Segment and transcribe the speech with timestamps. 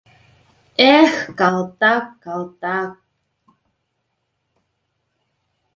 [0.97, 2.91] —Эх, калтак, калтак...